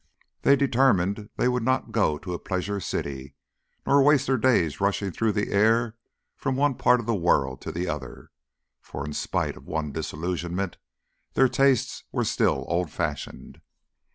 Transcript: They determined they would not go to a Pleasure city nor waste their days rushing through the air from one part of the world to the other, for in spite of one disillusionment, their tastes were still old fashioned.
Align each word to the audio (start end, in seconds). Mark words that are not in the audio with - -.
They 0.41 0.55
determined 0.55 1.29
they 1.35 1.47
would 1.47 1.61
not 1.61 1.91
go 1.91 2.17
to 2.17 2.33
a 2.33 2.39
Pleasure 2.39 2.79
city 2.79 3.35
nor 3.85 4.01
waste 4.01 4.25
their 4.25 4.35
days 4.37 4.81
rushing 4.81 5.11
through 5.11 5.33
the 5.33 5.51
air 5.51 5.95
from 6.35 6.55
one 6.55 6.73
part 6.73 6.99
of 6.99 7.05
the 7.05 7.13
world 7.13 7.61
to 7.61 7.71
the 7.71 7.87
other, 7.87 8.31
for 8.79 9.05
in 9.05 9.13
spite 9.13 9.55
of 9.55 9.67
one 9.67 9.91
disillusionment, 9.91 10.77
their 11.35 11.47
tastes 11.47 12.03
were 12.11 12.25
still 12.25 12.65
old 12.67 12.89
fashioned. 12.89 13.61